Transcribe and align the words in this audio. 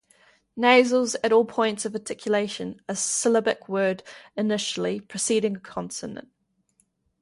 Nasals 0.57 1.15
at 1.23 1.31
all 1.31 1.45
points 1.45 1.85
of 1.85 1.93
articulation 1.93 2.81
are 2.89 2.95
syllabic 2.95 3.69
word-initially 3.69 4.99
preceding 5.01 5.57
a 5.57 5.59
consonant. 5.59 6.29